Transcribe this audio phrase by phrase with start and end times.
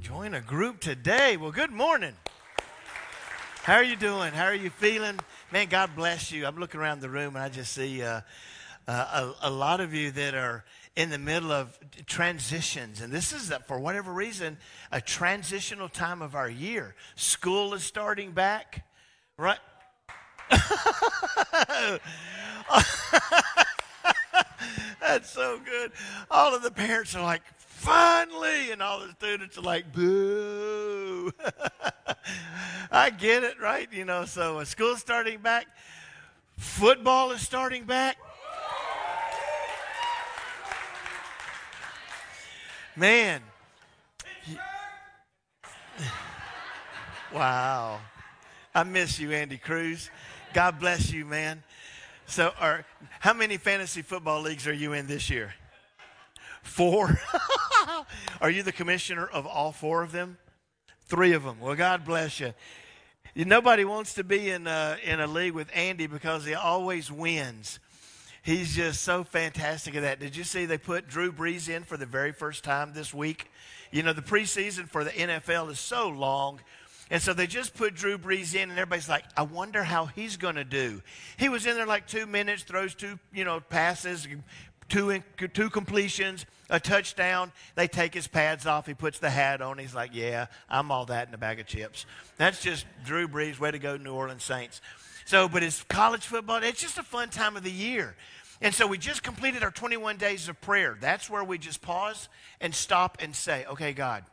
[0.00, 1.36] Join a group today.
[1.36, 2.14] Well, good morning.
[3.64, 4.32] How are you doing?
[4.32, 5.20] How are you feeling?
[5.52, 6.46] Man, God bless you.
[6.46, 8.22] I'm looking around the room and I just see uh,
[8.88, 10.64] uh, a, a, lot of you that are
[10.96, 13.02] in the middle of transitions.
[13.02, 14.56] And this is, for whatever reason,
[14.90, 16.94] a transitional time of our year.
[17.14, 18.86] School is starting back,
[19.36, 19.58] right?
[25.00, 25.92] That's so good.
[26.30, 27.42] All of the parents are like,
[27.80, 31.32] finally, and all the students are like, boo.
[32.92, 33.88] I get it, right?
[33.90, 35.66] You know, so school's starting back,
[36.58, 38.18] football is starting back.
[42.96, 43.40] Man.
[47.32, 48.00] Wow.
[48.74, 50.10] I miss you, Andy Cruz.
[50.52, 51.62] God bless you, man.
[52.26, 52.84] So, are,
[53.20, 55.54] how many fantasy football leagues are you in this year?
[56.62, 57.20] Four?
[58.40, 60.38] Are you the commissioner of all four of them?
[61.06, 61.60] Three of them.
[61.60, 62.54] Well, God bless you.
[63.34, 67.78] Nobody wants to be in a, in a league with Andy because he always wins.
[68.42, 70.18] He's just so fantastic at that.
[70.18, 73.50] Did you see they put Drew Brees in for the very first time this week?
[73.90, 76.60] You know, the preseason for the NFL is so long.
[77.10, 80.36] And so they just put Drew Brees in, and everybody's like, I wonder how he's
[80.36, 81.02] going to do.
[81.36, 84.28] He was in there like two minutes, throws two, you know, passes,
[84.90, 85.22] two,
[85.54, 87.52] two completions, a touchdown.
[87.74, 88.86] They take his pads off.
[88.86, 89.78] He puts the hat on.
[89.78, 92.04] He's like, Yeah, I'm all that in a bag of chips.
[92.36, 93.58] That's just Drew Brees.
[93.58, 94.82] Way to go, New Orleans Saints.
[95.24, 96.62] So, but it's college football.
[96.62, 98.16] It's just a fun time of the year.
[98.60, 100.98] And so we just completed our 21 days of prayer.
[101.00, 102.28] That's where we just pause
[102.60, 104.24] and stop and say, Okay, God,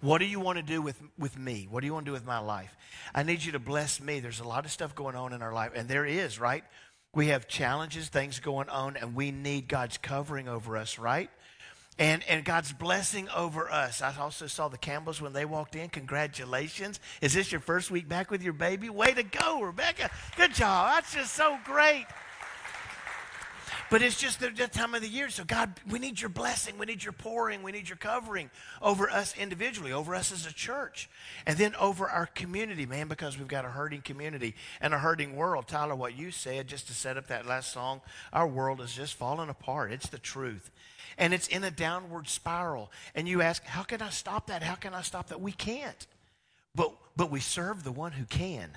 [0.00, 1.66] what do you want to do with, with me?
[1.68, 2.74] What do you want to do with my life?
[3.14, 4.20] I need you to bless me.
[4.20, 6.62] There's a lot of stuff going on in our life, and there is, right?
[7.14, 11.30] We have challenges, things going on, and we need God's covering over us, right?
[11.98, 14.02] And, and God's blessing over us.
[14.02, 15.88] I also saw the Campbells when they walked in.
[15.88, 17.00] Congratulations.
[17.20, 18.88] Is this your first week back with your baby?
[18.88, 20.10] Way to go, Rebecca.
[20.36, 20.94] Good job.
[20.94, 22.06] That's just so great.
[23.90, 25.30] But it's just the, time of the year.
[25.30, 26.76] So, God, we need your blessing.
[26.78, 27.62] We need your pouring.
[27.62, 28.50] We need your covering
[28.82, 31.08] over us individually, over us as a church,
[31.46, 35.36] and then over our community, man, because we've got a hurting community and a hurting
[35.36, 35.68] world.
[35.68, 39.14] Tyler, what you said just to set up that last song, our world is just
[39.14, 39.90] falling apart.
[39.90, 40.70] It's the truth.
[41.16, 42.92] And it's in a downward spiral.
[43.14, 44.62] And you ask, how can I stop that?
[44.62, 45.40] How can I stop that?
[45.40, 46.06] We can't.
[46.74, 48.70] But, but we serve the one who can,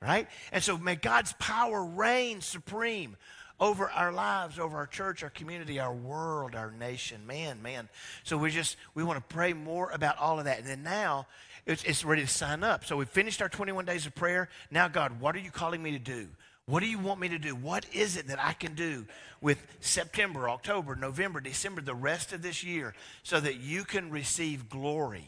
[0.00, 0.28] right?
[0.52, 3.16] And so may God's power reign supreme
[3.62, 7.24] over our lives, over our church, our community, our world, our nation.
[7.28, 7.88] Man, man.
[8.24, 10.58] So we just, we want to pray more about all of that.
[10.58, 11.28] And then now,
[11.64, 12.84] it's, it's ready to sign up.
[12.84, 14.48] So we finished our 21 days of prayer.
[14.72, 16.26] Now, God, what are you calling me to do?
[16.66, 17.54] What do you want me to do?
[17.54, 19.06] What is it that I can do
[19.40, 24.68] with September, October, November, December, the rest of this year so that you can receive
[24.70, 25.26] glory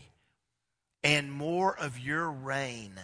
[1.05, 2.95] and more of your reign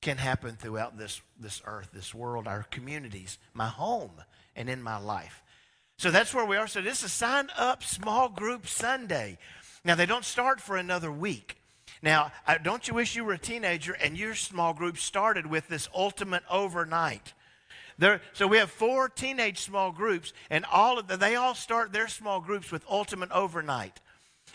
[0.00, 4.12] can happen throughout this, this earth, this world, our communities, my home?
[4.56, 5.42] And in my life.
[5.98, 6.66] So that's where we are.
[6.66, 9.38] So this is Sign Up Small Group Sunday.
[9.84, 11.58] Now, they don't start for another week.
[12.02, 12.32] Now,
[12.64, 16.42] don't you wish you were a teenager and your small group started with this ultimate
[16.50, 17.32] overnight?
[17.98, 21.92] There, so we have four teenage small groups, and all of the, they all start
[21.92, 24.00] their small groups with ultimate overnight.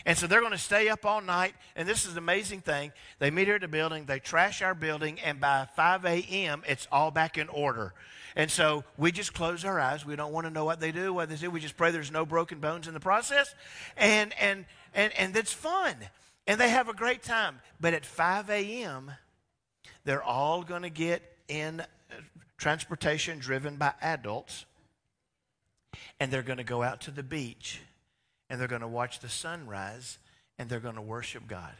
[0.06, 1.54] And so they're going to stay up all night.
[1.76, 2.92] And this is an amazing thing.
[3.18, 6.86] They meet here at the building, they trash our building, and by 5 a.m., it's
[6.90, 7.92] all back in order.
[8.36, 10.06] And so we just close our eyes.
[10.06, 11.50] We don't want to know what they do, what they do.
[11.50, 13.54] We just pray there's no broken bones in the process.
[13.96, 14.64] And, and,
[14.94, 15.96] and, and it's fun.
[16.46, 17.60] And they have a great time.
[17.80, 19.10] But at 5 a.m.,
[20.04, 21.84] they're all going to get in uh,
[22.56, 24.66] transportation driven by adults.
[26.20, 27.80] And they're going to go out to the beach.
[28.48, 30.18] And they're going to watch the sunrise.
[30.58, 31.74] And they're going to worship God.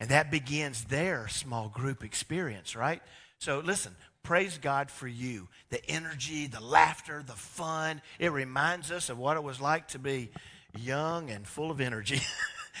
[0.00, 3.02] And that begins their small group experience, right?
[3.38, 5.48] So listen, praise God for you.
[5.70, 8.00] The energy, the laughter, the fun.
[8.18, 10.30] It reminds us of what it was like to be
[10.78, 12.20] young and full of energy.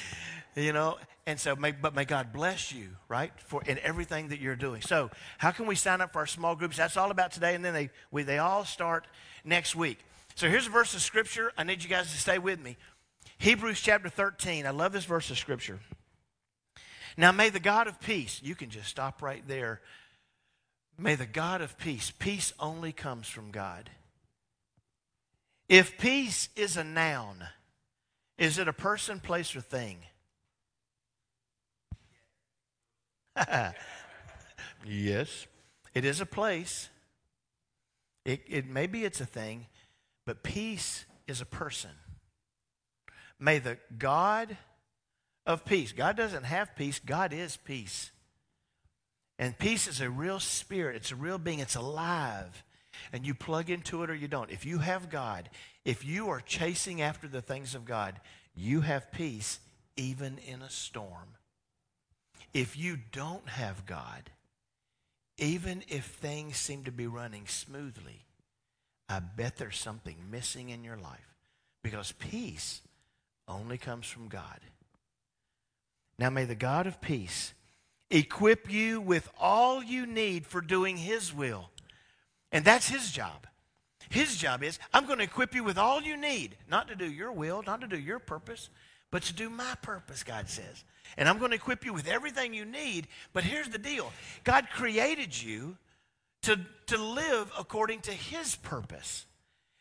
[0.54, 4.40] you know, and so, may, but may God bless you, right, for in everything that
[4.40, 4.80] you're doing.
[4.80, 6.78] So, how can we sign up for our small groups?
[6.78, 9.06] That's all about today, and then they we, they all start
[9.44, 9.98] next week.
[10.38, 11.50] So, here's a verse of scripture.
[11.58, 12.76] I need you guys to stay with me.
[13.38, 14.66] Hebrews chapter 13.
[14.66, 15.80] I love this verse of scripture.
[17.16, 18.40] Now, may the God of peace.
[18.40, 19.80] You can just stop right there.
[20.96, 23.90] May the God of peace, peace only comes from God.
[25.68, 27.42] If peace is a noun,
[28.38, 29.98] is it a person, place, or thing?
[34.86, 35.48] yes,
[35.94, 36.90] it is a place.
[38.24, 39.66] It, it maybe it's a thing,
[40.28, 41.88] but peace is a person.
[43.40, 44.58] May the God
[45.46, 45.92] of peace.
[45.92, 48.10] God doesn't have peace, God is peace.
[49.38, 52.62] And peace is a real spirit, it's a real being, it's alive.
[53.10, 54.50] And you plug into it or you don't.
[54.50, 55.48] If you have God,
[55.86, 58.20] if you are chasing after the things of God,
[58.54, 59.60] you have peace
[59.96, 61.36] even in a storm.
[62.52, 64.30] If you don't have God,
[65.38, 68.26] even if things seem to be running smoothly,
[69.08, 71.34] I bet there's something missing in your life
[71.82, 72.82] because peace
[73.46, 74.60] only comes from God.
[76.18, 77.54] Now, may the God of peace
[78.10, 81.70] equip you with all you need for doing His will.
[82.52, 83.46] And that's His job.
[84.10, 87.10] His job is I'm going to equip you with all you need, not to do
[87.10, 88.70] your will, not to do your purpose,
[89.10, 90.84] but to do my purpose, God says.
[91.16, 93.08] And I'm going to equip you with everything you need.
[93.32, 94.12] But here's the deal
[94.44, 95.76] God created you
[96.42, 99.26] to, to live according to His purpose.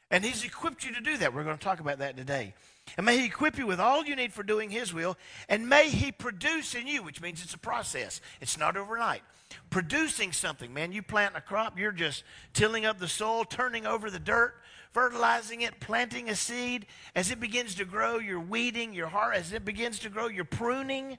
[0.09, 1.33] And He's equipped you to do that.
[1.33, 2.53] We're going to talk about that today.
[2.95, 5.17] And may He equip you with all you need for doing His will.
[5.49, 9.21] And may He produce in you, which means it's a process, it's not overnight.
[9.69, 12.23] Producing something, man, you plant a crop, you're just
[12.53, 14.55] tilling up the soil, turning over the dirt,
[14.91, 16.85] fertilizing it, planting a seed.
[17.15, 19.35] As it begins to grow, you're weeding your heart.
[19.35, 21.17] As it begins to grow, you're pruning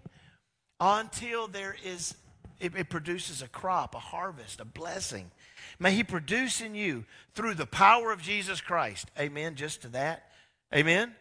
[0.81, 2.15] until there is,
[2.61, 5.31] it, it produces a crop, a harvest, a blessing.
[5.79, 9.11] May He produce in you through the power of Jesus Christ.
[9.19, 9.55] Amen.
[9.55, 10.31] Just to that.
[10.75, 11.15] Amen.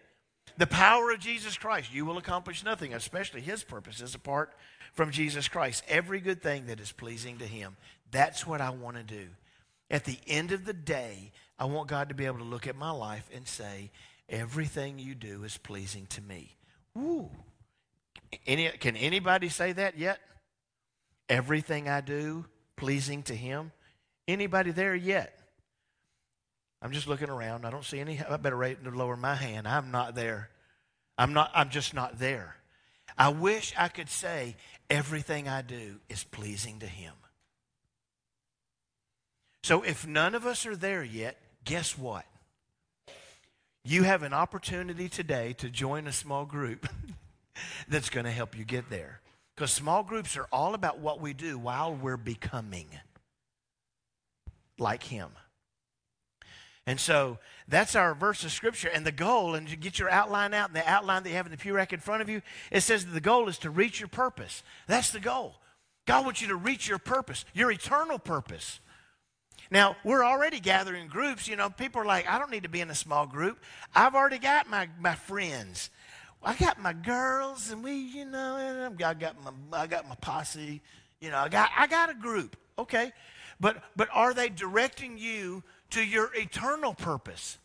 [0.58, 1.94] The power of Jesus Christ.
[1.94, 4.54] You will accomplish nothing, especially His purposes, apart
[4.94, 5.84] from Jesus Christ.
[5.88, 7.78] Every good thing that is pleasing to Him.
[8.12, 9.28] That's what I want to do.
[9.90, 12.76] At the end of the day, I want God to be able to look at
[12.76, 13.92] my life and say,
[14.30, 16.56] everything you do is pleasing to me.
[16.94, 17.30] Woo.
[18.46, 20.20] Any, can anybody say that yet?
[21.30, 22.46] Everything I do
[22.76, 23.72] pleasing to him?
[24.28, 25.38] Anybody there yet?
[26.82, 27.66] I'm just looking around.
[27.66, 28.20] I don't see any.
[28.20, 29.68] I better rate to lower my hand.
[29.68, 30.50] I'm not there.
[31.18, 31.52] I'm not.
[31.54, 32.56] I'm just not there.
[33.18, 34.56] I wish I could say
[34.90, 37.14] everything I do is pleasing to Him.
[39.64, 42.26] So if none of us are there yet, guess what?
[43.84, 46.88] You have an opportunity today to join a small group
[47.88, 49.22] that's going to help you get there.
[49.58, 52.86] Because small groups are all about what we do while we're becoming
[54.78, 55.32] like Him.
[56.86, 58.88] And so that's our verse of scripture.
[58.88, 61.48] And the goal, and you get your outline out, and the outline that you have
[61.48, 63.72] in the pew rack in front of you, it says that the goal is to
[63.72, 64.62] reach your purpose.
[64.86, 65.56] That's the goal.
[66.06, 68.80] God wants you to reach your purpose, your eternal purpose.
[69.72, 71.48] Now, we're already gathering groups.
[71.48, 73.60] You know, people are like, I don't need to be in a small group.
[73.96, 75.90] I've already got my, my friends.
[76.44, 80.82] I got my girls, and we, you know, I got my, I got my posse.
[81.20, 82.56] You know, I got, I got a group.
[82.78, 83.12] Okay.
[83.60, 87.58] But, but are they directing you to your eternal purpose?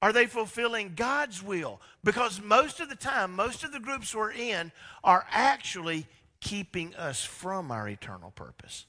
[0.00, 1.80] Are they fulfilling God's will?
[2.02, 4.72] Because most of the time, most of the groups we're in
[5.04, 6.06] are actually
[6.40, 8.86] keeping us from our eternal purpose.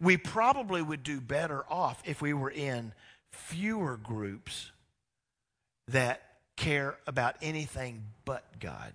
[0.00, 2.92] We probably would do better off if we were in
[3.32, 4.70] fewer groups
[5.88, 6.22] that
[6.60, 8.92] care about anything but God.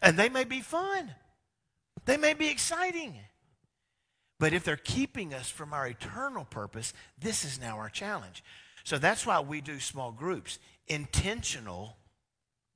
[0.00, 1.14] And they may be fun,
[2.06, 3.14] they may be exciting.
[4.40, 8.42] But if they're keeping us from our eternal purpose, this is now our challenge.
[8.82, 10.58] So that's why we do small groups,
[10.88, 11.96] intentional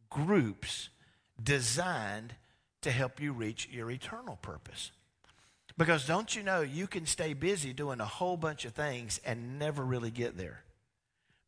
[0.09, 0.89] groups
[1.43, 2.35] designed
[2.83, 4.93] to help you reach your eternal purpose.
[5.77, 9.59] Because don't you know you can stay busy doing a whole bunch of things and
[9.59, 10.63] never really get there?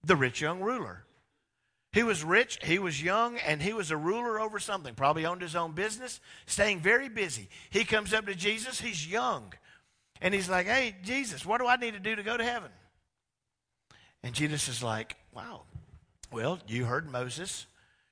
[0.05, 1.05] The rich young ruler.
[1.93, 4.95] He was rich, he was young, and he was a ruler over something.
[4.95, 7.49] Probably owned his own business, staying very busy.
[7.71, 9.53] He comes up to Jesus, he's young.
[10.21, 12.71] And he's like, Hey, Jesus, what do I need to do to go to heaven?
[14.23, 15.63] And Jesus is like, Wow.
[16.33, 17.67] Well, you heard Moses.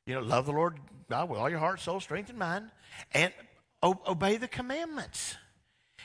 [0.06, 2.70] You know, love the Lord God with all your heart, soul, strength, and mind,
[3.12, 3.32] and
[3.82, 5.37] obey the commandments.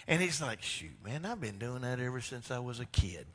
[0.08, 3.25] And he's like, shoot, man, I've been doing that ever since I was a kid.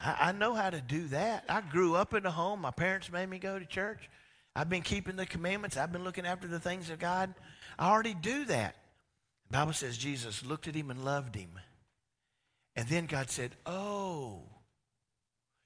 [0.00, 1.44] I, I know how to do that.
[1.48, 2.60] I grew up in a home.
[2.60, 4.08] My parents made me go to church.
[4.54, 5.76] I've been keeping the commandments.
[5.76, 7.34] I've been looking after the things of God.
[7.78, 8.74] I already do that.
[9.48, 11.50] The Bible says Jesus looked at him and loved him.
[12.76, 14.42] And then God said, Oh,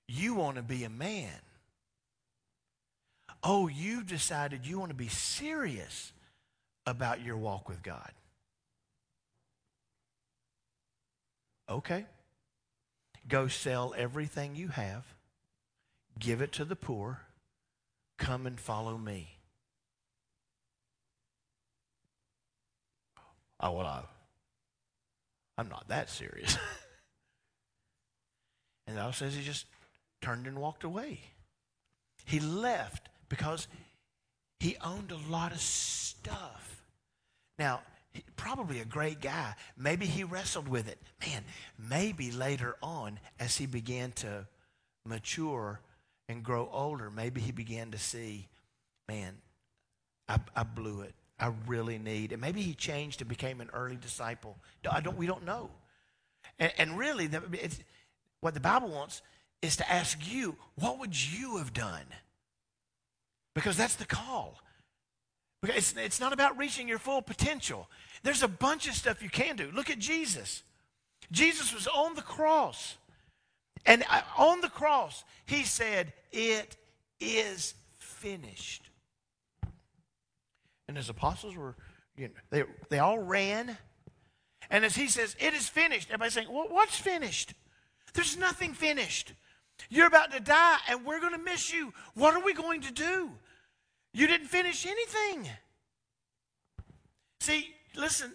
[0.08, 1.30] you want to be a man.
[3.42, 6.12] Oh, you've decided you want to be serious
[6.86, 8.12] about your walk with God.
[11.68, 12.06] Okay.
[13.28, 15.04] Go sell everything you have,
[16.18, 17.20] give it to the poor,
[18.18, 19.38] come and follow me.
[23.60, 24.02] Oh, well, I,
[25.56, 26.56] I'm not that serious.
[28.86, 29.66] and the Bible says he just
[30.20, 31.20] turned and walked away.
[32.24, 33.68] He left because
[34.58, 36.82] he owned a lot of stuff.
[37.58, 37.82] Now,
[38.36, 39.54] probably a great guy.
[39.76, 40.98] Maybe he wrestled with it.
[41.26, 41.44] Man,
[41.78, 44.46] maybe later on, as he began to
[45.06, 45.80] mature
[46.28, 48.48] and grow older, maybe he began to see,
[49.08, 49.36] man,
[50.28, 51.14] I, I blew it.
[51.38, 52.32] I really need.
[52.32, 54.56] And maybe he changed and became an early disciple.
[54.88, 55.70] I don't, we don't know.
[56.58, 57.42] And, and really, the,
[58.40, 59.22] what the Bible wants
[59.60, 62.04] is to ask you, what would you have done?
[63.54, 64.58] Because that's the call.
[65.64, 67.88] It's, it's not about reaching your full potential.
[68.22, 69.70] There's a bunch of stuff you can do.
[69.72, 70.62] Look at Jesus.
[71.30, 72.96] Jesus was on the cross.
[73.86, 76.76] And uh, on the cross, he said, It
[77.20, 78.90] is finished.
[80.88, 81.76] And his apostles were,
[82.16, 83.76] you know, they, they all ran.
[84.70, 87.54] And as he says, It is finished, everybody's saying, well, What's finished?
[88.14, 89.32] There's nothing finished.
[89.88, 91.92] You're about to die, and we're going to miss you.
[92.14, 93.30] What are we going to do?
[94.14, 95.48] You didn't finish anything.
[97.40, 98.32] See, listen,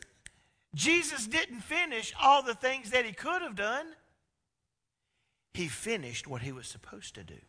[0.74, 3.86] Jesus didn't finish all the things that he could have done.
[5.54, 7.40] He finished what he was supposed to do.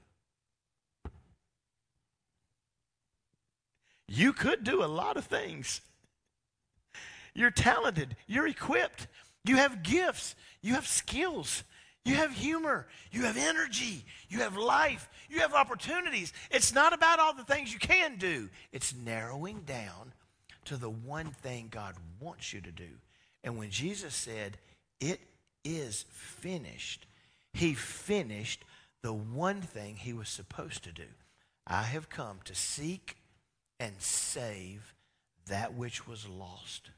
[4.09, 5.83] You could do a lot of things.
[7.35, 8.17] You're talented.
[8.27, 9.07] You're equipped.
[9.45, 10.35] You have gifts.
[10.63, 11.63] You have skills.
[12.05, 12.87] You have humor.
[13.11, 14.05] You have energy.
[14.29, 15.09] You have life.
[15.29, 16.33] You have opportunities.
[16.51, 20.13] It's not about all the things you can do, it's narrowing down
[20.67, 22.89] to the one thing God wants you to do.
[23.43, 24.59] And when Jesus said,
[25.01, 25.21] It
[25.65, 27.07] is finished,
[27.53, 28.65] he finished
[29.03, 31.07] the one thing he was supposed to do.
[31.67, 33.17] I have come to seek
[33.79, 34.95] and save
[35.47, 36.91] that which was lost.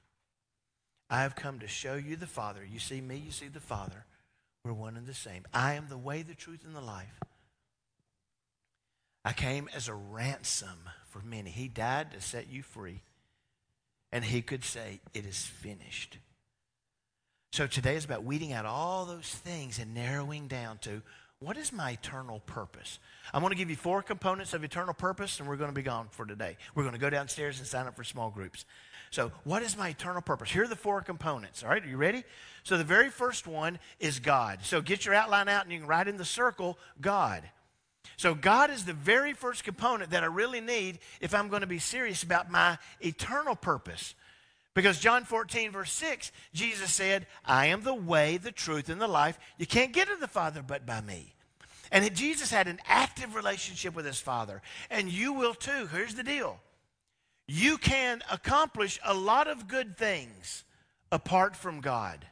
[1.09, 2.61] I have come to show you the Father.
[2.65, 4.05] You see me, you see the Father.
[4.65, 5.45] We're one and the same.
[5.55, 7.21] I am the way, the truth, and the life.
[9.25, 11.51] I came as a ransom for many.
[11.51, 13.03] He died to set you free.
[14.13, 16.19] And he could say, It is finished.
[17.53, 21.03] So today is about weeding out all those things and narrowing down to
[21.41, 22.99] what is my eternal purpose?
[23.33, 25.81] I'm going to give you four components of eternal purpose, and we're going to be
[25.81, 26.59] gone for today.
[26.75, 28.67] We're going to go downstairs and sign up for small groups.
[29.11, 30.51] So, what is my eternal purpose?
[30.51, 31.65] Here are the four components.
[31.65, 32.25] All right, are you ready?
[32.63, 34.59] So, the very first one is God.
[34.63, 37.43] So, get your outline out and you can write in the circle God.
[38.19, 41.67] So, God is the very first component that I really need if I'm going to
[41.67, 44.15] be serious about my eternal purpose.
[44.75, 49.09] Because John 14, verse 6, Jesus said, I am the way, the truth, and the
[49.09, 49.39] life.
[49.59, 51.35] You can't get to the Father but by me.
[51.91, 54.63] And Jesus had an active relationship with his Father.
[54.89, 55.89] And you will too.
[55.93, 56.61] Here's the deal
[57.49, 60.63] you can accomplish a lot of good things
[61.11, 62.25] apart from God,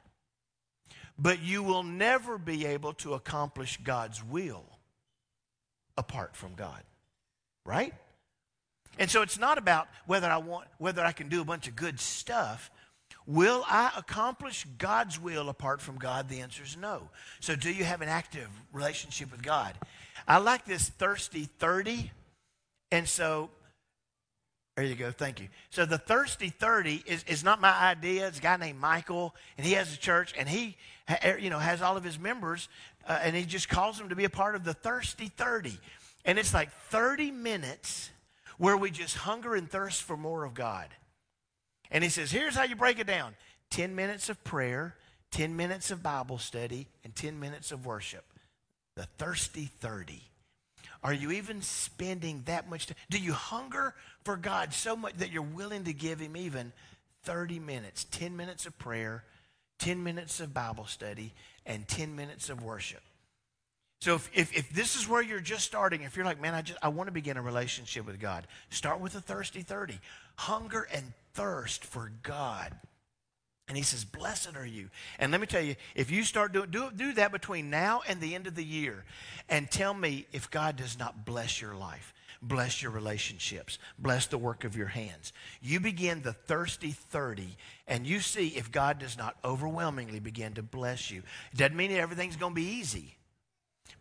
[1.19, 4.65] but you will never be able to accomplish God's will
[5.97, 6.83] apart from God.
[7.65, 7.95] Right?
[8.99, 11.77] And so it's not about whether I want whether I can do a bunch of
[11.77, 12.71] good stuff.
[13.27, 16.29] Will I accomplish God's will apart from God?
[16.29, 17.09] The answer is no.
[17.41, 19.75] So do you have an active relationship with God?
[20.27, 22.11] I like this thirsty 30.
[22.91, 23.51] And so
[24.77, 25.11] there you go.
[25.11, 25.49] Thank you.
[25.71, 28.29] So the thirsty 30 is, is not my idea.
[28.29, 30.77] It's a guy named Michael, and he has a church, and he
[31.25, 32.69] er, you know, has all of his members,
[33.09, 35.77] uh, and he just calls them to be a part of the thirsty 30.
[36.25, 38.11] And it's like 30 minutes
[38.59, 40.89] where we just hunger and thirst for more of God.
[41.91, 43.35] And he says, here's how you break it down
[43.71, 44.95] 10 minutes of prayer,
[45.31, 48.25] 10 minutes of Bible study, and 10 minutes of worship.
[48.97, 50.23] The thirsty 30.
[51.03, 52.97] Are you even spending that much time?
[53.09, 56.73] Do you hunger for God so much that you're willing to give Him even
[57.23, 59.23] 30 minutes, 10 minutes of prayer,
[59.79, 61.33] 10 minutes of Bible study,
[61.65, 63.03] and 10 minutes of worship?
[64.01, 66.63] So if, if, if, this is where you're just starting, if you're like, man, I
[66.63, 69.99] just I want to begin a relationship with God, start with a thirsty 30.
[70.37, 72.73] Hunger and thirst for God.
[73.67, 74.89] And he says, Blessed are you.
[75.19, 78.21] And let me tell you, if you start doing do, do that between now and
[78.21, 79.05] the end of the year,
[79.49, 84.39] and tell me if God does not bless your life, bless your relationships, bless the
[84.39, 85.33] work of your hands.
[85.61, 90.63] You begin the thirsty 30, and you see if God does not overwhelmingly begin to
[90.63, 91.23] bless you.
[91.53, 93.18] It doesn't mean everything's going to be easy.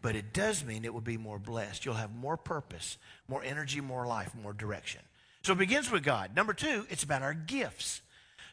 [0.08, 1.84] But it does mean it will be more blessed.
[1.84, 2.98] You'll have more purpose,
[3.28, 5.02] more energy, more life, more direction.
[5.44, 6.34] So it begins with God.
[6.34, 8.02] Number two, it's about our gifts.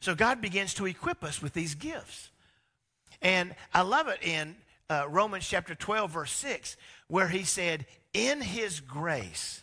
[0.01, 2.31] So God begins to equip us with these gifts.
[3.23, 4.57] And I love it in
[4.91, 9.63] uh, Romans chapter 12, verse 6, where he said, In his grace,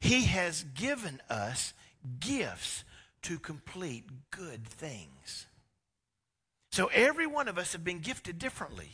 [0.00, 1.74] he has given us
[2.18, 2.82] gifts
[3.22, 5.46] to complete good things.
[6.72, 8.90] So every one of us have been gifted differently.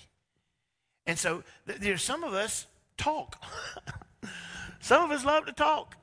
[1.06, 3.42] And so there's some of us talk.
[4.80, 5.96] some of us love to talk.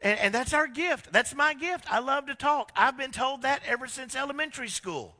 [0.00, 1.12] And, and that's our gift.
[1.12, 1.92] That's my gift.
[1.92, 2.72] I love to talk.
[2.76, 5.14] I've been told that ever since elementary school.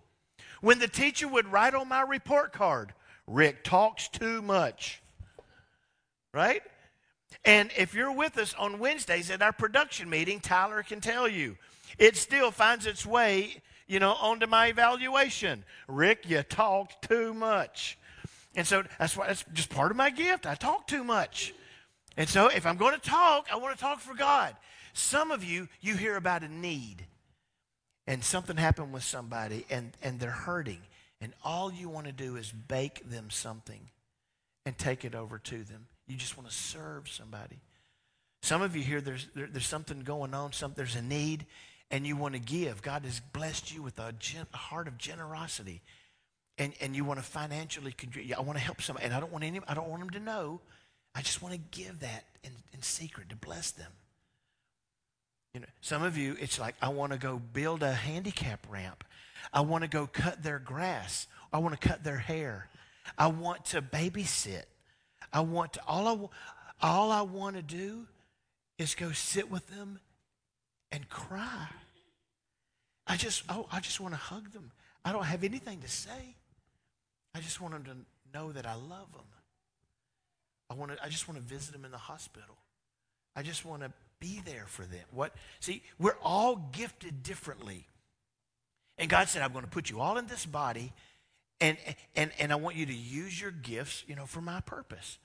[0.61, 2.93] When the teacher would write on my report card,
[3.27, 5.03] Rick talks too much.
[6.33, 6.63] Right?
[7.45, 11.57] And if you're with us on Wednesdays at our production meeting, Tyler can tell you,
[11.99, 15.65] it still finds its way, you know, onto my evaluation.
[15.89, 17.99] Rick, you talk too much.
[18.57, 20.47] And so that's why that's just part of my gift.
[20.47, 21.55] I talk too much.
[22.17, 24.57] And so if I'm going to talk, I want to talk for God.
[24.93, 27.07] Some of you, you hear about a need
[28.07, 30.81] and something happened with somebody and, and they're hurting.
[31.21, 33.89] And all you want to do is bake them something
[34.67, 35.87] and take it over to them.
[36.09, 37.61] You just want to serve somebody.
[38.43, 41.47] Some of you here, there's, there, there's something going on, some, there's a need,
[41.91, 42.83] and you want to give.
[42.83, 45.83] God has blessed you with a, gen, a heart of generosity.
[46.61, 48.37] And, and you want to financially contribute.
[48.37, 49.07] I want to help somebody.
[49.07, 50.61] And I don't want any, I don't want them to know.
[51.15, 53.91] I just want to give that in, in secret to bless them.
[55.55, 59.05] You know, some of you, it's like, I want to go build a handicap ramp.
[59.55, 61.27] I want to go cut their grass.
[61.51, 62.69] I want to cut their hair.
[63.17, 64.65] I want to babysit.
[65.33, 66.07] I want to, all
[66.83, 68.07] I, all I want to do
[68.79, 69.99] is go sit with them
[70.93, 71.69] and cry.
[73.07, 74.73] I just, oh, I just want to hug them.
[75.05, 76.37] I don't have anything to say.
[77.35, 79.25] I just want them to know that I love them.
[80.69, 82.57] I want to, I just want to visit them in the hospital.
[83.35, 85.05] I just want to be there for them.
[85.13, 85.35] What?
[85.59, 87.87] See, we're all gifted differently.
[88.99, 90.93] And God said, I'm going to put you all in this body,
[91.61, 91.77] and,
[92.15, 95.19] and, and I want you to use your gifts, you know, for my purpose.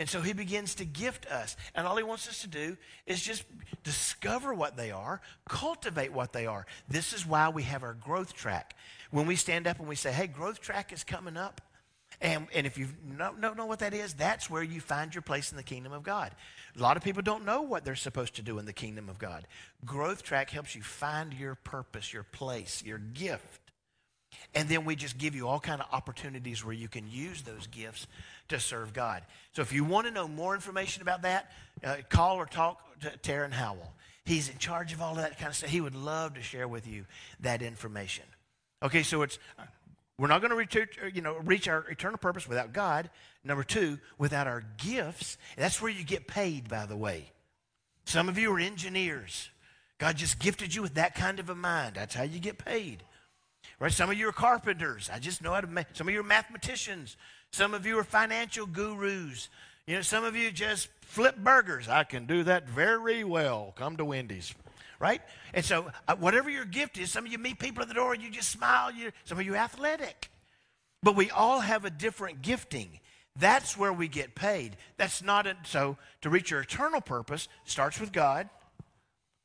[0.00, 1.58] And so he begins to gift us.
[1.74, 3.44] And all he wants us to do is just
[3.84, 6.64] discover what they are, cultivate what they are.
[6.88, 8.74] This is why we have our growth track.
[9.10, 11.60] When we stand up and we say, hey, growth track is coming up,
[12.22, 12.88] and, and if you
[13.18, 15.92] don't know, know what that is, that's where you find your place in the kingdom
[15.92, 16.32] of God.
[16.78, 19.18] A lot of people don't know what they're supposed to do in the kingdom of
[19.18, 19.46] God.
[19.84, 23.59] Growth Track helps you find your purpose, your place, your gift.
[24.54, 27.66] And then we just give you all kind of opportunities where you can use those
[27.68, 28.06] gifts
[28.48, 29.22] to serve God.
[29.52, 31.52] So if you want to know more information about that,
[31.84, 33.92] uh, call or talk to Taryn Howell.
[34.24, 35.70] He's in charge of all that kind of stuff.
[35.70, 37.06] He would love to share with you
[37.40, 38.24] that information.
[38.82, 39.38] Okay, so it's
[40.18, 40.76] we're not going to reach,
[41.14, 43.08] you know, reach our eternal purpose without God.
[43.42, 45.38] Number two, without our gifts.
[45.56, 47.32] That's where you get paid, by the way.
[48.04, 49.48] Some of you are engineers.
[49.96, 51.94] God just gifted you with that kind of a mind.
[51.94, 53.02] That's how you get paid.
[53.80, 53.90] Right?
[53.90, 55.10] Some of you are carpenters.
[55.12, 55.86] I just know how to make.
[55.94, 57.16] Some of you are mathematicians.
[57.50, 59.48] Some of you are financial gurus.
[59.86, 61.88] You know, some of you just flip burgers.
[61.88, 63.72] I can do that very well.
[63.76, 64.54] Come to Wendy's
[65.00, 65.22] right?
[65.54, 68.12] And so, uh, whatever your gift is, some of you meet people at the door
[68.12, 68.92] and you just smile.
[68.92, 70.30] You, some of you athletic.
[71.02, 73.00] But we all have a different gifting.
[73.34, 74.76] That's where we get paid.
[74.98, 78.50] That's not a, so to reach your eternal purpose starts with God,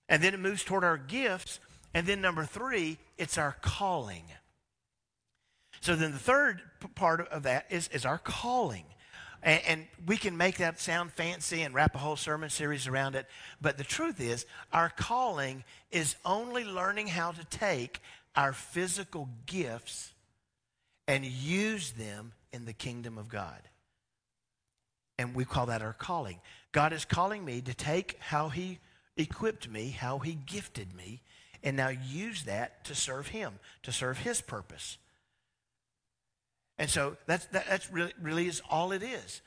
[0.09, 1.59] and then it moves toward our gifts,
[1.95, 4.25] and then number three, it's our calling.
[5.79, 6.61] So then the third
[6.93, 8.83] part of that is, is our calling.
[9.41, 13.15] And, and, we can make that sound fancy and wrap a whole sermon series around
[13.15, 13.27] it.
[13.61, 18.01] But the truth is, our calling is only learning how to take
[18.35, 20.13] our physical gifts
[21.07, 23.61] and use them in the kingdom of God.
[25.17, 26.41] And we call that our calling.
[26.73, 28.79] God is calling me to take how He
[29.15, 31.21] equipped me, how He gifted me,
[31.65, 34.97] and now use that to serve Him, to serve His purpose.
[36.77, 39.41] And so that's, that, that's really, really is all it is.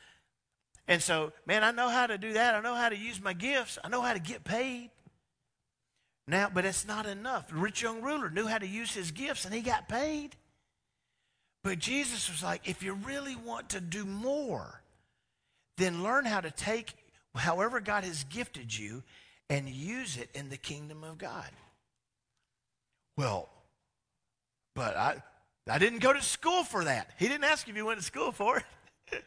[0.89, 2.55] And so, man, I know how to do that.
[2.55, 3.79] I know how to use my gifts.
[3.85, 4.91] I know how to get paid.
[6.27, 7.49] Now, but it's not enough.
[7.49, 10.35] The rich young ruler knew how to use his gifts and he got paid.
[11.63, 14.83] But Jesus was like, if you really want to do more,
[15.77, 16.95] then learn how to take
[17.35, 19.03] however God has gifted you
[19.51, 21.49] and use it in the kingdom of God.
[23.19, 23.49] Well,
[24.77, 25.21] but I,
[25.69, 27.11] I didn't go to school for that.
[27.19, 28.65] He didn't ask if you went to school for it.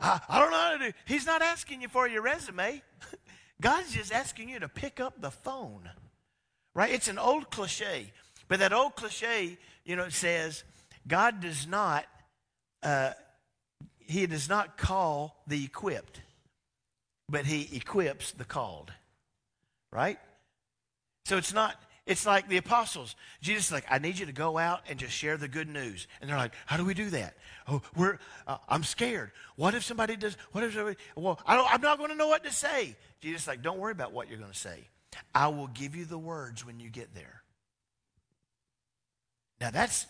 [0.00, 0.92] I, I don't know how to do.
[1.04, 2.82] He's not asking you for your resume.
[3.60, 5.88] God's just asking you to pick up the phone.
[6.74, 6.92] Right?
[6.92, 8.12] It's an old cliche.
[8.48, 10.64] But that old cliche, you know, says
[11.06, 12.04] God does not
[12.82, 13.12] uh,
[14.00, 16.20] he does not call the equipped,
[17.28, 18.92] but he equips the called.
[19.92, 20.18] Right?
[21.24, 23.14] So it's not it's like the apostles.
[23.40, 26.08] Jesus is like, I need you to go out and just share the good news.
[26.20, 27.34] And they're like, how do we do that?
[27.68, 29.30] Oh, we're, uh, I'm scared.
[29.54, 32.42] What if somebody does, what if somebody, well, I I'm not going to know what
[32.44, 32.96] to say.
[33.20, 34.88] Jesus is like, don't worry about what you're going to say.
[35.34, 37.42] I will give you the words when you get there.
[39.60, 40.06] Now that's,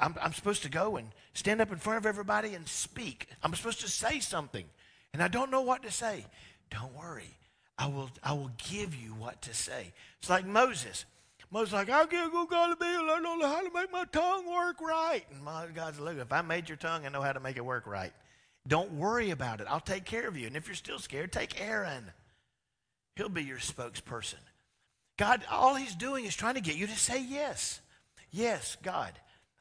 [0.00, 3.28] I'm, I'm supposed to go and stand up in front of everybody and speak.
[3.42, 4.64] I'm supposed to say something.
[5.12, 6.24] And I don't know what to say.
[6.70, 7.36] Don't worry.
[7.76, 9.92] I will, I will give you what to say.
[10.20, 11.04] It's like Moses.
[11.54, 14.04] Moses like, I can't go God to be, I don't know how to make my
[14.06, 15.24] tongue work right.
[15.30, 17.64] And my God's look, if I made your tongue, I know how to make it
[17.64, 18.12] work right.
[18.66, 19.68] Don't worry about it.
[19.70, 20.48] I'll take care of you.
[20.48, 22.10] And if you're still scared, take Aaron.
[23.14, 24.40] He'll be your spokesperson.
[25.16, 27.80] God, all he's doing is trying to get you to say yes.
[28.32, 29.12] Yes, God,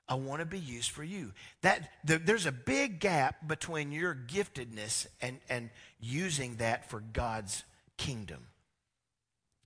[0.10, 1.32] I want to be used for you.
[1.62, 7.64] That the, there's a big gap between your giftedness and, and using that for God's
[7.98, 8.48] kingdom.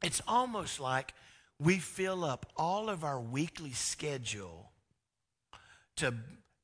[0.04, 1.14] It's almost like
[1.60, 4.72] we fill up all of our weekly schedule
[5.98, 6.14] to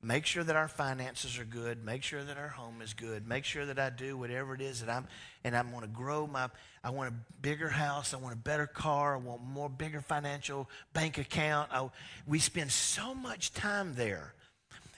[0.04, 3.46] make sure that our finances are good, make sure that our home is good, make
[3.46, 5.08] sure that I do whatever it is that I'm,
[5.44, 6.50] and I want to grow my,
[6.84, 10.70] I want a bigger house, I want a better car, I want more bigger financial
[10.92, 11.70] bank account.
[11.72, 11.90] I,
[12.28, 14.34] we spend so much time there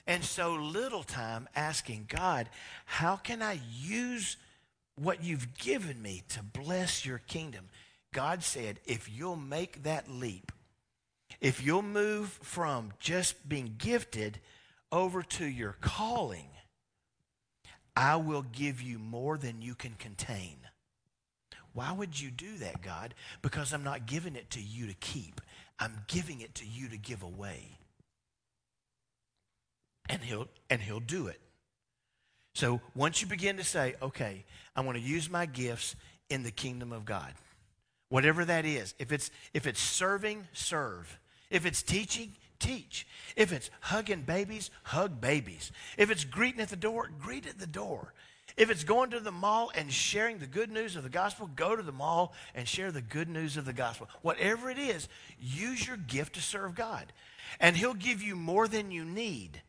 [0.06, 2.48] and so little time asking God,
[2.84, 4.36] how can I use
[4.96, 7.68] what you've given me to bless your kingdom?
[8.16, 10.50] God said, if you'll make that leap,
[11.38, 14.40] if you'll move from just being gifted
[14.90, 16.48] over to your calling,
[17.94, 20.56] I will give you more than you can contain.
[21.74, 23.12] Why would you do that, God?
[23.42, 25.42] Because I'm not giving it to you to keep.
[25.78, 27.76] I'm giving it to you to give away.
[30.08, 31.40] And he'll and he'll do it.
[32.54, 35.96] So once you begin to say, okay, I want to use my gifts
[36.30, 37.34] in the kingdom of God.
[38.16, 38.94] Whatever that is.
[38.98, 41.18] If it's if it's serving, serve.
[41.50, 43.06] If it's teaching, teach.
[43.36, 45.70] If it's hugging babies, hug babies.
[45.98, 48.14] If it's greeting at the door, greet at the door.
[48.56, 51.76] If it's going to the mall and sharing the good news of the gospel, go
[51.76, 54.08] to the mall and share the good news of the gospel.
[54.22, 57.12] Whatever it is, use your gift to serve God.
[57.60, 59.60] And He'll give you more than you need.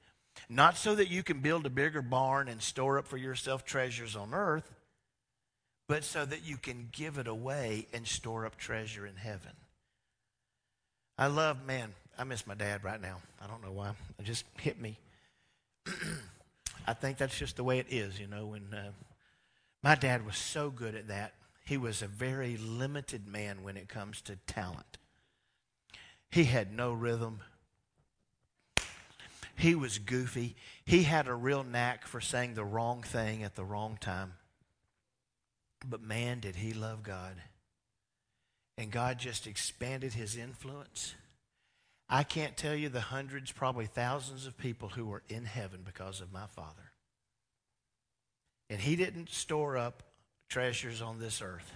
[0.48, 4.16] Not so that you can build a bigger barn and store up for yourself treasures
[4.16, 4.74] on earth,
[5.88, 9.54] but so that you can give it away and store up treasure in heaven.
[11.18, 13.18] I love, man, I miss my dad right now.
[13.42, 13.92] I don't know why.
[14.20, 14.98] It just hit me.
[16.88, 18.48] I think that's just the way it is, you know.
[18.48, 18.92] When uh,
[19.84, 21.34] my dad was so good at that,
[21.66, 24.98] he was a very limited man when it comes to talent.
[26.32, 27.40] He had no rhythm.
[29.58, 30.56] He was goofy.
[30.86, 34.34] He had a real knack for saying the wrong thing at the wrong time.
[35.86, 37.36] But man, did he love God.
[38.78, 41.16] And God just expanded his influence.
[42.10, 46.22] I can't tell you the hundreds, probably thousands of people who were in heaven because
[46.22, 46.92] of my father.
[48.70, 50.04] And he didn't store up
[50.50, 51.72] treasures on this earth.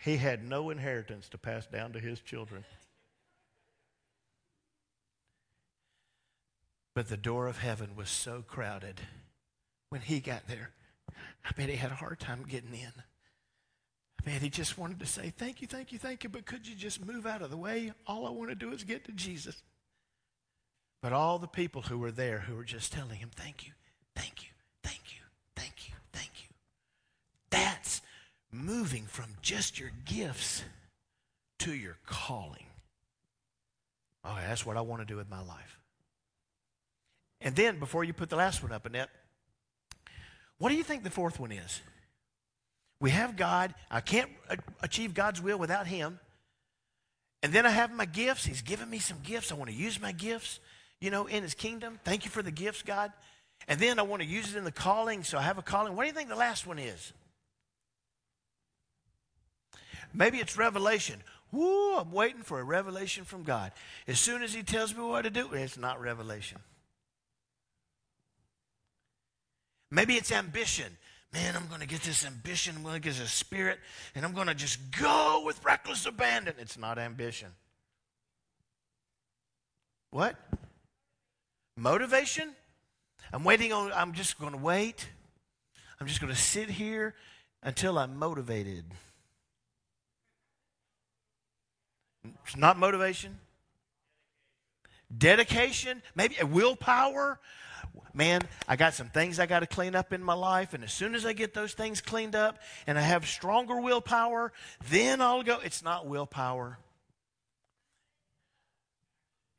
[0.00, 2.64] He had no inheritance to pass down to his children.
[6.94, 9.00] But the door of heaven was so crowded
[9.90, 10.70] when he got there.
[11.44, 12.92] I bet he had a hard time getting in.
[14.20, 16.66] I bet he just wanted to say, Thank you, thank you, thank you, but could
[16.66, 17.92] you just move out of the way?
[18.06, 19.62] All I want to do is get to Jesus.
[21.00, 23.72] But all the people who were there who were just telling him, Thank you,
[24.16, 24.50] thank you,
[24.82, 25.22] thank you,
[25.54, 26.48] thank you, thank you.
[27.50, 28.02] That's
[28.50, 30.64] moving from just your gifts
[31.60, 32.66] to your calling.
[34.24, 35.78] Oh, that's what I want to do with my life.
[37.40, 39.10] And then, before you put the last one up, Annette,
[40.58, 41.80] what do you think the fourth one is?
[43.00, 43.74] We have God.
[43.90, 44.30] I can't
[44.82, 46.18] achieve God's will without Him.
[47.42, 48.44] And then I have my gifts.
[48.44, 49.52] He's given me some gifts.
[49.52, 50.58] I want to use my gifts,
[51.00, 52.00] you know, in His kingdom.
[52.04, 53.12] Thank you for the gifts, God.
[53.68, 55.94] And then I want to use it in the calling, so I have a calling.
[55.94, 57.12] What do you think the last one is?
[60.12, 61.22] Maybe it's revelation.
[61.52, 63.72] Woo, I'm waiting for a revelation from God.
[64.06, 66.58] As soon as He tells me what to do, it's not revelation.
[69.90, 70.96] Maybe it's ambition
[71.32, 73.78] man, I'm going to get this ambition, I'm going to get this spirit,
[74.14, 76.54] and I'm going to just go with reckless abandon.
[76.58, 77.48] It's not ambition.
[80.10, 80.36] What?
[81.76, 82.50] Motivation?
[83.32, 85.08] I'm waiting on, I'm just going to wait.
[86.00, 87.14] I'm just going to sit here
[87.62, 88.84] until I'm motivated.
[92.46, 93.38] It's not motivation.
[95.16, 97.38] Dedication, maybe willpower
[98.18, 100.74] man, I got some things I got to clean up in my life.
[100.74, 104.52] And as soon as I get those things cleaned up and I have stronger willpower,
[104.90, 105.60] then I'll go.
[105.62, 106.78] It's not willpower.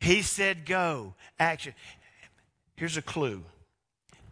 [0.02, 1.16] He said, go.
[1.40, 1.74] Action.
[2.76, 3.44] Here's a clue.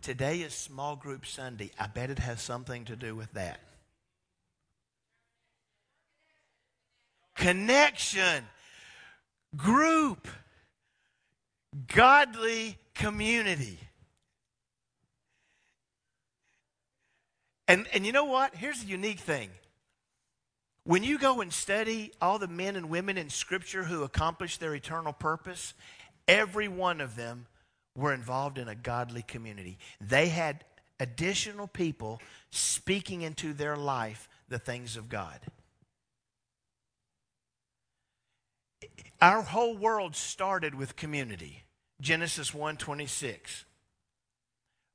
[0.01, 1.71] Today is small group Sunday.
[1.79, 3.61] I bet it has something to do with that.
[7.35, 8.43] Connection,
[9.55, 10.27] group,
[11.87, 13.79] godly community.
[17.67, 18.55] And, and you know what?
[18.55, 19.49] Here's the unique thing.
[20.83, 24.73] When you go and study all the men and women in Scripture who accomplished their
[24.73, 25.73] eternal purpose,
[26.27, 27.47] every one of them
[27.93, 29.79] were involved in a godly community.
[29.99, 30.63] They had
[30.99, 35.39] additional people speaking into their life the things of God.
[39.21, 41.63] Our whole world started with community.
[41.99, 43.65] Genesis 1:26.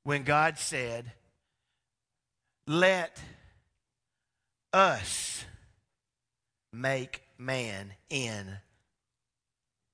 [0.05, 1.13] When God said,
[2.67, 3.21] "Let
[4.73, 5.45] us
[6.73, 8.59] make man in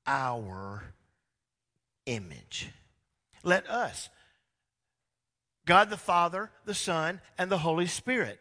[0.07, 0.95] our
[2.07, 2.69] image."
[3.43, 4.09] Let us.
[5.65, 8.41] God the Father, the Son, and the Holy Spirit.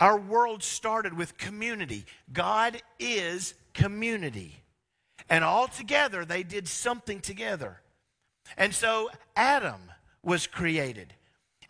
[0.00, 2.06] Our world started with community.
[2.32, 4.64] God is community.
[5.28, 7.80] And all together, they did something together.
[8.56, 11.14] And so Adam was created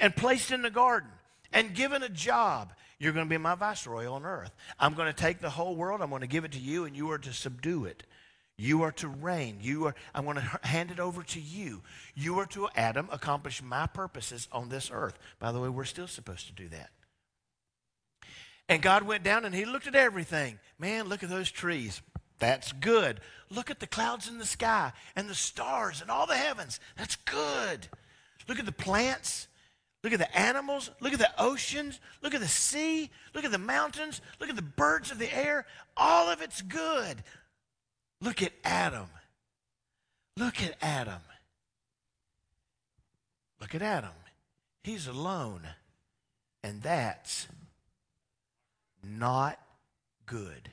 [0.00, 1.10] and placed in the garden
[1.52, 2.72] and given a job.
[2.98, 4.52] You're going to be my viceroy on earth.
[4.78, 6.96] I'm going to take the whole world, I'm going to give it to you, and
[6.96, 8.04] you are to subdue it.
[8.56, 9.58] You are to reign.
[9.60, 11.82] You are, I'm going to hand it over to you.
[12.14, 15.18] You are to, Adam, accomplish my purposes on this earth.
[15.40, 16.90] By the way, we're still supposed to do that.
[18.68, 20.58] And God went down and he looked at everything.
[20.78, 22.02] Man, look at those trees.
[22.38, 23.20] That's good.
[23.50, 26.78] Look at the clouds in the sky and the stars and all the heavens.
[26.96, 27.88] That's good.
[28.48, 29.48] Look at the plants.
[30.02, 30.90] Look at the animals.
[31.00, 32.00] Look at the oceans.
[32.22, 33.10] Look at the sea.
[33.34, 34.20] Look at the mountains.
[34.40, 35.66] Look at the birds of the air.
[35.96, 37.22] All of it's good.
[38.20, 39.08] Look at Adam.
[40.36, 41.20] Look at Adam.
[43.60, 44.10] Look at Adam.
[44.82, 45.62] He's alone.
[46.64, 47.46] And that's
[49.04, 49.58] not
[50.26, 50.70] good.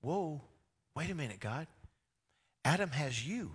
[0.00, 0.40] Whoa,
[0.96, 1.68] wait a minute, God.
[2.64, 3.52] Adam has you.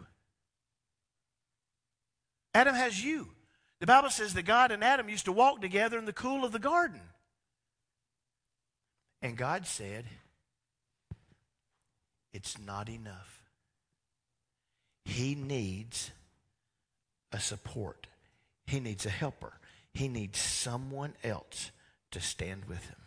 [2.53, 3.29] Adam has you.
[3.79, 6.51] The Bible says that God and Adam used to walk together in the cool of
[6.51, 7.01] the garden.
[9.21, 10.05] And God said,
[12.33, 13.43] It's not enough.
[15.05, 16.11] He needs
[17.31, 18.07] a support,
[18.65, 19.53] he needs a helper,
[19.93, 21.71] he needs someone else
[22.11, 22.97] to stand with him.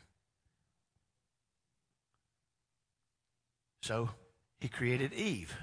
[3.82, 4.10] So
[4.60, 5.56] he created Eve.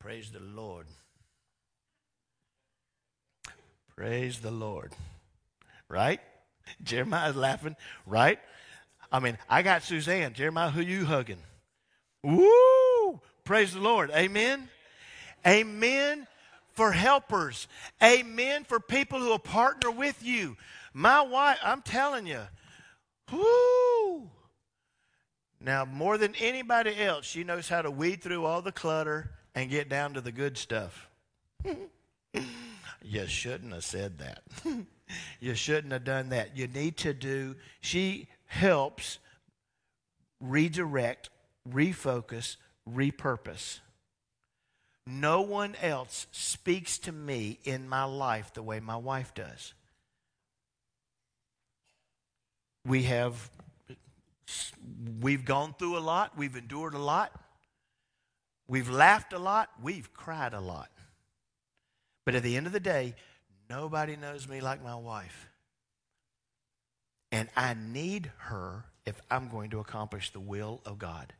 [0.00, 0.86] Praise the Lord.
[3.98, 4.92] Praise the Lord.
[5.88, 6.20] Right?
[6.84, 7.74] Jeremiah's laughing,
[8.06, 8.38] right?
[9.10, 10.34] I mean, I got Suzanne.
[10.34, 11.42] Jeremiah, who you hugging?
[12.22, 13.20] Woo!
[13.42, 14.12] Praise the Lord.
[14.12, 14.68] Amen.
[15.44, 16.28] Amen
[16.74, 17.66] for helpers.
[18.00, 20.56] Amen for people who will partner with you.
[20.94, 22.42] My wife, I'm telling you,
[23.32, 24.30] whoo!
[25.60, 29.68] Now, more than anybody else, she knows how to weed through all the clutter and
[29.68, 31.08] get down to the good stuff.
[33.02, 34.42] you shouldn't have said that.
[35.40, 36.56] you shouldn't have done that.
[36.56, 39.18] You need to do, she helps
[40.40, 41.30] redirect,
[41.68, 42.56] refocus,
[42.88, 43.80] repurpose.
[45.06, 49.72] No one else speaks to me in my life the way my wife does.
[52.84, 53.50] We have
[55.20, 57.32] we've gone through a lot, we've endured a lot,
[58.66, 60.88] we've laughed a lot, we've cried a lot.
[62.28, 63.14] But at the end of the day,
[63.70, 65.48] nobody knows me like my wife.
[67.32, 71.32] And I need her if I'm going to accomplish the will of God.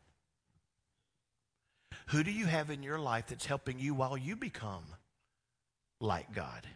[2.07, 4.85] Who do you have in your life that's helping you while you become
[6.01, 6.67] like God?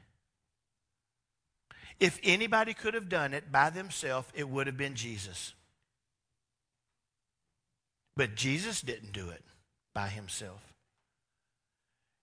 [1.99, 5.55] If anybody could have done it by themselves, it would have been Jesus.
[8.15, 9.43] But Jesus didn't do it
[9.95, 10.72] by himself.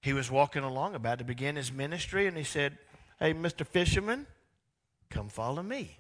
[0.02, 2.78] He was walking along about to begin his ministry, and he said,
[3.20, 3.68] Hey, Mr.
[3.68, 4.28] Fisherman,
[5.10, 5.98] come follow me.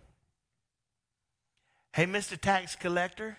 [1.93, 2.39] Hey, Mr.
[2.39, 3.37] Tax Collector.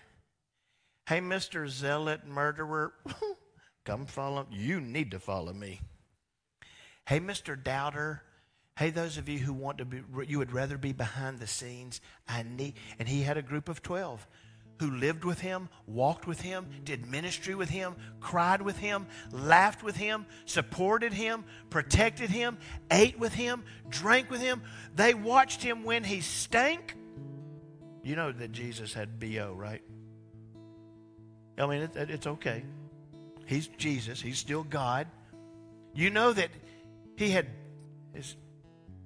[1.07, 1.67] Hey, Mr.
[1.67, 2.93] Zealot Murderer,
[3.85, 4.45] come follow.
[4.51, 5.81] You need to follow me.
[7.07, 7.61] Hey, Mr.
[7.61, 8.21] Doubter.
[8.77, 12.01] Hey, those of you who want to be, you would rather be behind the scenes.
[12.27, 14.25] I need, and he had a group of 12
[14.81, 19.83] who lived with him, walked with him, did ministry with him, cried with him, laughed
[19.83, 22.57] with him, supported him, protected him,
[22.89, 24.63] ate with him, drank with him.
[24.95, 26.95] They watched him when he stank.
[28.01, 29.83] You know that Jesus had BO, right?
[31.59, 32.63] I mean, it, it's okay.
[33.45, 35.05] He's Jesus, he's still God.
[35.93, 36.49] You know that
[37.17, 37.45] he had
[38.15, 38.35] his,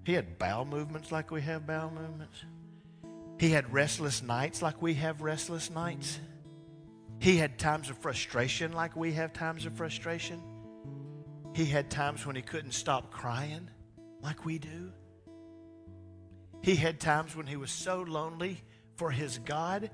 [0.06, 2.46] he had bowel movements like we have bowel movements.
[3.38, 6.20] He had restless nights like we have restless nights.
[7.20, 10.42] He had times of frustration like we have times of frustration.
[11.54, 13.70] He had times when he couldn't stop crying
[14.22, 14.92] like we do.
[16.62, 18.62] He had times when he was so lonely
[18.96, 19.92] for his God,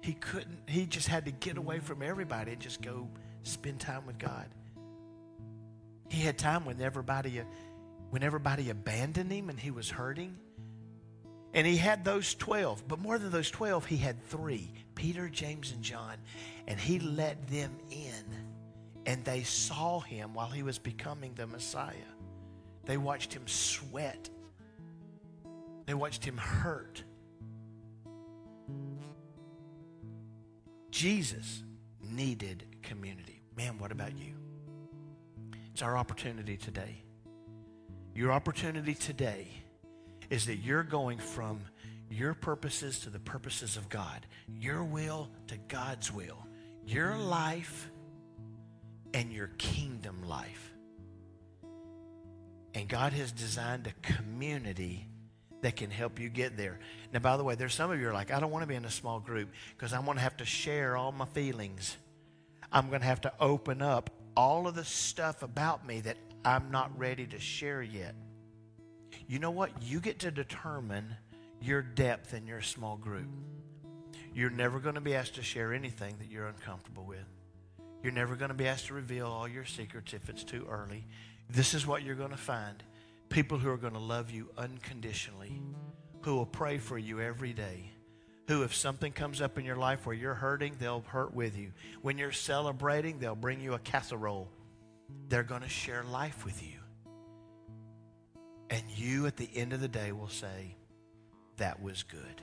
[0.00, 3.08] he couldn't, he just had to get away from everybody and just go
[3.42, 4.46] spend time with God.
[6.08, 7.42] He had time when everybody,
[8.10, 10.36] when everybody abandoned him and he was hurting.
[11.52, 15.72] And he had those 12, but more than those 12, he had three Peter, James,
[15.72, 16.16] and John.
[16.68, 18.24] And he let them in,
[19.06, 21.94] and they saw him while he was becoming the Messiah.
[22.84, 24.30] They watched him sweat,
[25.86, 27.02] they watched him hurt.
[30.90, 31.62] Jesus
[32.02, 33.42] needed community.
[33.56, 34.34] Man, what about you?
[35.72, 37.02] It's our opportunity today.
[38.14, 39.48] Your opportunity today
[40.30, 41.60] is that you're going from
[42.08, 46.46] your purposes to the purposes of God, your will to God's will,
[46.86, 47.90] your life
[49.12, 50.72] and your kingdom life.
[52.74, 55.06] And God has designed a community
[55.62, 56.78] that can help you get there.
[57.12, 58.76] Now, by the way, there's some of you are like, I don't want to be
[58.76, 61.96] in a small group because I'm going to have to share all my feelings.
[62.72, 66.70] I'm going to have to open up all of the stuff about me that I'm
[66.70, 68.14] not ready to share yet.
[69.30, 69.70] You know what?
[69.80, 71.06] You get to determine
[71.60, 73.28] your depth in your small group.
[74.34, 77.24] You're never going to be asked to share anything that you're uncomfortable with.
[78.02, 81.06] You're never going to be asked to reveal all your secrets if it's too early.
[81.48, 82.82] This is what you're going to find
[83.28, 85.62] people who are going to love you unconditionally,
[86.22, 87.92] who will pray for you every day,
[88.48, 91.70] who, if something comes up in your life where you're hurting, they'll hurt with you.
[92.02, 94.48] When you're celebrating, they'll bring you a casserole.
[95.28, 96.79] They're going to share life with you.
[98.70, 100.76] And you, at the end of the day, will say,
[101.56, 102.40] That was good.